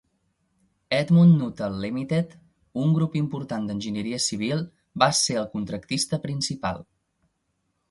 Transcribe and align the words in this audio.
Edmund 0.99 1.35
Nuttall 1.41 1.75
Limited, 1.83 2.33
un 2.85 2.95
important 3.21 3.35
grup 3.69 3.69
d'enginyeria 3.73 4.21
civil, 4.29 4.65
va 5.05 5.13
ser 5.21 5.39
el 5.45 5.49
contractista 5.55 6.23
principal. 6.27 6.85